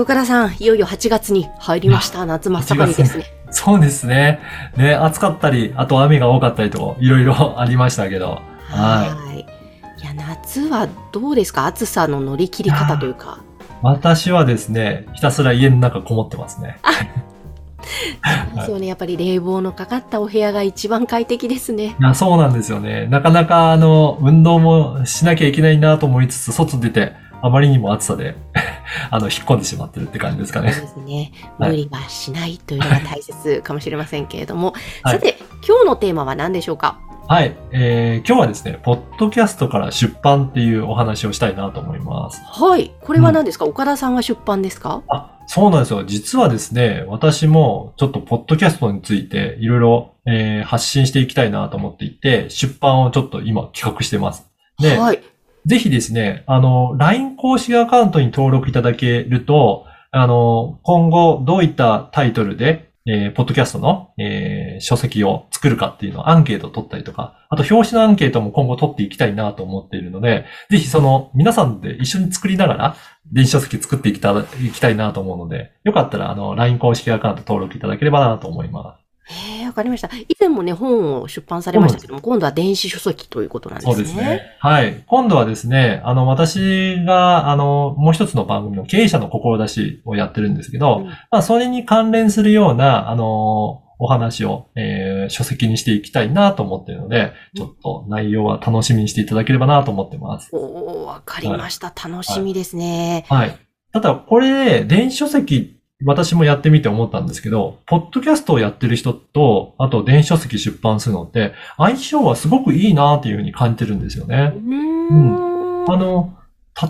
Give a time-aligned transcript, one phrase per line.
[0.00, 4.40] 岡田さんいよいよ8月に入りました夏真っ盛りですね そうですね。
[4.76, 8.40] ね、暑かったり、あと雨が多かったりと、いろいろ ありましたけど。
[8.68, 9.38] ははい。
[9.40, 11.64] いや、夏はどうですか？
[11.64, 13.38] 暑さの乗り切り方というか。
[13.80, 16.76] 私はですね、ひたすら家の中こもってますね。
[18.66, 21.96] そうね、やっぱり冷房のかかったお部屋が一番快適ですね。
[21.98, 23.06] いや、そうなんですよね。
[23.06, 28.34] なかなか、あの、運動もしなきゃいけないなと思いつつ、外出て、あまりにも暑さで、
[29.10, 30.72] あの、引っ込んでしまってるって感じですかね。
[30.72, 31.32] そうですね。
[31.58, 34.72] はい無理はしないというのが大切かもしれませんけれども。
[35.02, 35.36] はいさて、
[35.66, 36.98] 今日のテーマは何でしょうか？
[37.28, 37.54] はい。
[37.72, 42.40] えー、今日はですね、ポッドキャストから出版っていうお話をしたいなと思います。
[42.44, 42.92] はい。
[43.02, 45.02] これは何ですか、岡田さんが出版ですか？
[45.08, 46.04] あ、そうなんですよ。
[46.04, 54.46] 実はですね、私もちょっとポッドキャストについていろいろ、えー発信していきたいなと思っていて、出版をちょっと今企画してます。
[54.78, 55.20] で、はい。
[55.68, 72.96] ぜひですね、あの、LINE 公式アカウントに登録いただけると、あの、今後どういったタイトルで、えーポッドキャストの、えー書籍を作るかっていうのをアンケートを取ったりとか、あと表紙のアンケートも今後取っていきたいなと思っているので、ぜひその皆さんで一緒に作りながら、
[73.30, 79.07] 電子書籍作っていきたいきたいなと思うので、よかったらあの、LINE 公式アカウント登録いただければなと思います。
[79.30, 80.08] えー、わかりました。
[80.16, 83.94] 以前もね、本を出版されましたけども、今度は電子書籍ということなんですね。
[83.94, 84.42] そうですね。
[84.58, 85.04] はい。
[85.06, 100.48] 今度はですね、あの、私が、あの、もう一つの番組の経営者の志をやってるんですけど、うんまあ、それに関連するような、あの、お話を、えー書籍にしていきたいなと思っているので、ちょっと内容は楽しみにしていただければなと思ってます。
[100.52, 101.88] おー、わかりました。
[101.88, 103.26] 楽しみですね。
[103.28, 103.58] はい。
[103.92, 114.58] ただ、これで、電子書籍、私もやってみて思ったんですけど、ポッドキャストをやってる人と、あと電子書籍出版するのって、相性はすごくいいなっていうふうに感じてるんですよねう。
[114.58, 115.90] ーん。
[115.90, 116.38] あの、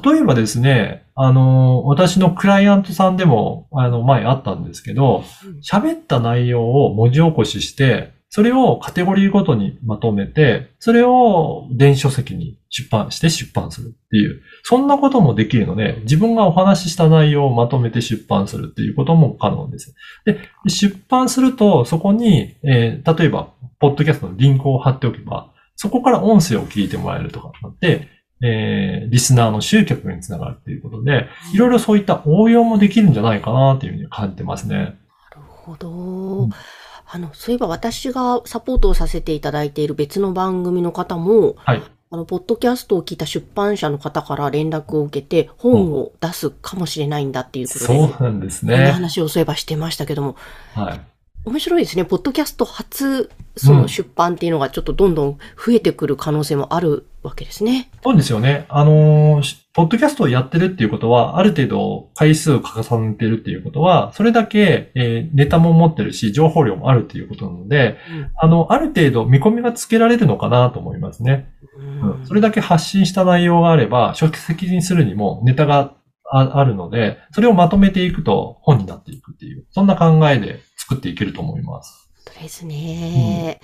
[0.05, 5.25] 例えばですね、あの、私のクライアントさんでも、あの、前あったんですけど、
[5.63, 19.95] 喋った内容を文字起こしして、それをカテゴリーごとにまとめて、それを電子書籍に出版して出版するっていう、そんなこともできるので、自分がお話しした内容をまとめて出版するっていうことも可能です。
[20.27, 23.49] で、出版すると、そこに、えー例えば、
[23.81, 28.09] ポッドキャストのリンクを貼っておけば、そこから音声を聞いてもらえるとかになって、
[28.43, 34.77] えーリスナーの集客につながるっていうことで、いろいろそういった応用もできるんじゃないかなっていうふうに感じてますね。
[34.77, 34.99] なる
[35.49, 36.47] ほど。
[36.47, 36.51] ん
[37.11, 41.83] あの、そういえば私がサポートをさせていただいている別の番組の方も、はい。
[42.11, 48.91] あの、ポッドキャストを聞いた出版社の方から連絡を受けて、本を出すかもしれないんだっていうことで、そうなんですこんなね。
[48.91, 50.37] 話をそういえばしてましたけども、
[50.75, 51.01] はい。
[51.45, 52.05] 面白いですね。
[52.05, 57.91] ポッドキャスト初、その出版っていうのがちょっとどんどん増えてくる可能性もあるわけですね。
[58.03, 58.67] そうですよね。
[58.69, 67.97] あのーしポッドキャストをやってるっていうことは、ある程度回数を重ねてるっていうことは、それだけ、えーネタも持ってるし、情報量もあるっていうことなので、
[68.35, 71.53] あの、ある程度見込みがつけられるのかなと思いますね。
[71.77, 75.95] うんうんそれだけ発信した内容があれば、書籍にするにもネタが
[76.29, 82.11] ああるので、それをまとめていくと本になっていくっていう、そんな考えで作っていけると思います。
[82.25, 83.61] 本当ですね。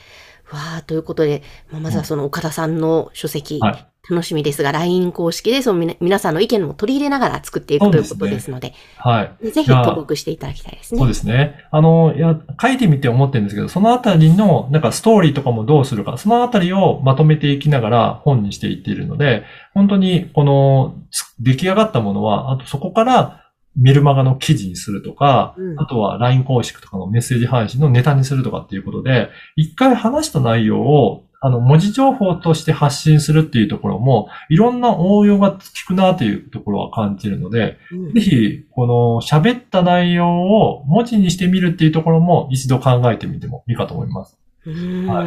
[0.52, 1.42] わあ、ということで、
[1.72, 9.50] まあまずはその岡田さんの書籍、はい楽しみですが、LINE 公式でその皆さんの意見も取り入れながら作っていくということですので、はい。
[9.50, 10.98] ぜひ登録していただきたいですね。
[10.98, 11.64] そうですね。
[11.70, 23.44] あの、いや、書いてみて思ってるんですけど、そのあたりの、なんかストーリーとかもどうするか、そのあたりをまとめていきながら本にしていっているので、本当に、この、つ出来上がったものは、あとそこから
[23.76, 35.58] メルマガの記事にするとか、うんあとは LINE 公式とかのメッセージ配信のネタにするとかっていうことで、一回話した内容を、あの、文字情報として発信するっていうところも、いろんな応用が効
[35.88, 38.14] くなというところは感じるので、うん。
[38.14, 44.38] ぜひ、この喋った内容を文字にしてみるっていうところも一度考えてみてもいいかと思います。
[44.64, 45.06] うん。
[45.06, 45.22] は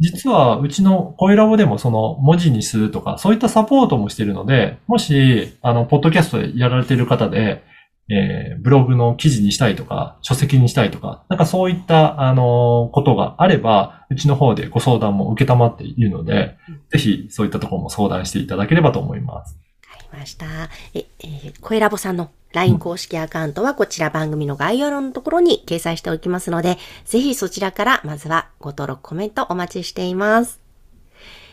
[0.00, 7.64] 実は、うちの声ラボでもその文字にするとか、そういったサポートもしているので、もし、あの、ポッドキャストでやられている方で、
[8.08, 19.58] えーブログの記事にしたいとか、書籍にしたいとか、なんかそういった、あのことがあれば、うちの方でご相談も受けたまっているのでうん、ぜひそういったところも相談していただければと思います。
[19.90, 20.46] わかりました。
[20.94, 30.60] え、えー、声ラボさんの LINE 公式アカウントはこちら番組の概要欄のところに掲載しておきますので、ぜひそちらからまずはご登録、コメントお待ちしています。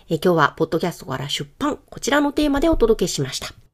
[0.10, 3.69] え今日は、ポッドキャストから出版、こちらのテーマでお届けしました。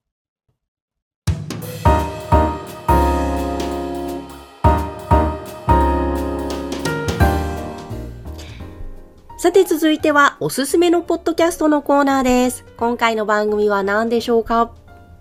[9.37, 12.63] さて続いてはおすすめのポッドキャストのコーナーです。
[12.77, 14.71] 今回の番組は何でしょうか？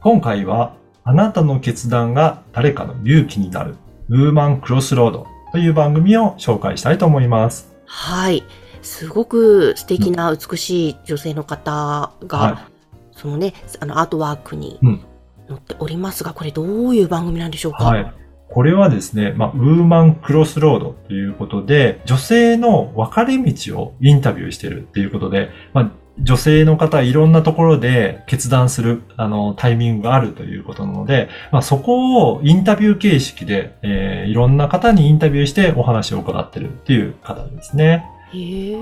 [0.03, 3.75] 今回は、あなたの決断が誰かの勇気になる、
[4.09, 7.75] ウーマンクロスロードという番組を紹介したいと思います。
[7.87, 8.45] はい。
[8.83, 12.69] すごく素敵な美しい女性の方が、は
[13.11, 15.01] そのね、あのアートワークにうん
[15.49, 17.85] 載っておりますが、これどういう番組なんでしょうか？
[17.85, 18.15] はい。
[18.55, 25.91] これはですね、まあ、ウーマンクロスロードということで、女性の分かれ道をインタビューしてるっていうことで、まあ、
[26.21, 38.07] 女性の方いろんなところで決断する、あの、タイミングがあるということなので、まあ、そこをインタビュー形式で、えーいろんな方にインタビューしてお話を伺ってるっていう方ですね。
[38.33, 38.77] へえ。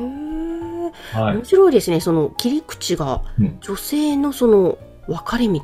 [1.14, 1.44] はい面。
[1.46, 2.00] 白いですね。
[2.00, 5.60] その切り口がうん女性のその分かれ道。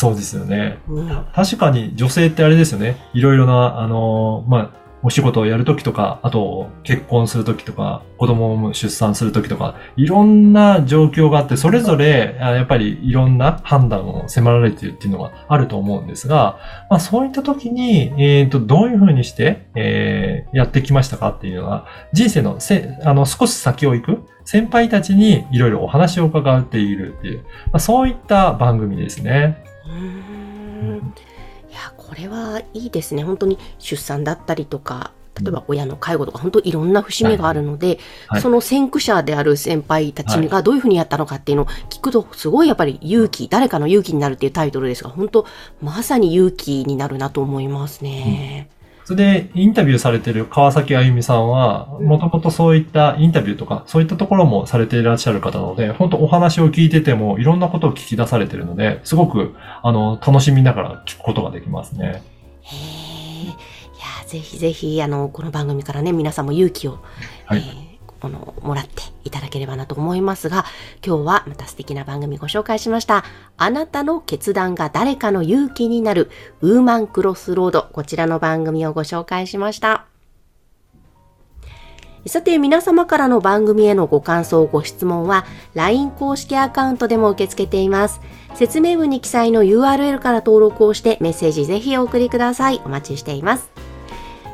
[0.00, 0.78] そうですよね。
[0.88, 2.96] うん確かに女性ってあれですよね。
[3.12, 16.58] いろいろな、あの、まあ、お仕事をやるときとか、あと結婚するときとか、子供を出産するときとか、いろんな状況があって、それぞれ、あやっぱりいろんな判断を迫られているっていうのがあると思うんですが、
[16.88, 29.64] まあそういったときに、えっ、と、どういうふうにして、えーやってきましたかっていうのは、人生のせ、あの、少し先を行く先輩たちにいろいろお話を伺っているっていう、まあそういった番組ですね。
[29.90, 31.14] うーん。
[31.70, 33.22] いや、これはいいですね。
[33.22, 38.40] 本当に出産だったりとか、例えば親の介護とか、本当いろんな節目があるので、はい。
[38.40, 45.46] その先駆者である先輩たちがどういうふうにやったのかっていうのを聞くと、すごいやっぱり勇気、誰かの勇気になるっていうタイトルですが、本当
[45.80, 48.68] まさに勇気になるなと思いますね。
[49.10, 62.22] それで、インタビューされてる川崎あゆみさんは、もともとそういったインタビューとか、そういったところもされていらっしゃる方なので、本当お話を聞いてても、いろんなことを聞き出されてるので、すごく、あの、楽しみながら聞くことができますね。
[62.62, 63.46] へえ。
[63.46, 67.00] いや、ぜひぜひ、あの、この番組からね、皆さんも勇気を、
[67.46, 67.89] はい
[68.22, 70.64] えーこの、もらっていただければなと思いますが、
[71.04, 73.24] 今日はまた素敵な番組ご紹介しました。
[73.56, 76.30] あなたの決断が誰かの勇気になる、
[76.60, 80.06] ウーマンクロスロード、こちらの番組をご紹介しました。
[82.26, 88.20] さて、皆様からの番組へのご感想、ご質問は、LINE 公式アカウントでも受け付けています。
[88.54, 92.82] 説明文に記載の URL から登録をして、メッセージぜひお送りください。
[92.84, 93.89] お待ちしています。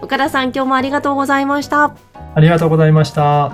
[0.07, 1.97] 岡田さん、今日もありがとうございました。
[2.37, 3.51] ありがとうございました。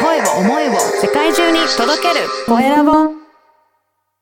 [0.00, 0.72] 声を思いを
[1.02, 3.21] 世界中に届けるコエラボ